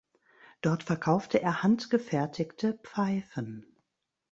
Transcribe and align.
Dort 0.63 0.81
verkaufte 0.81 1.43
er 1.43 1.61
handgefertigte 1.61 2.73
Pfeifen. 2.81 3.67